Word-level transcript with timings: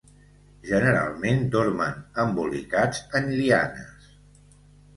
Generalment 0.69 1.43
dormen 1.57 2.01
embolicats 2.25 3.05
en 3.23 3.31
lianes. 3.37 4.13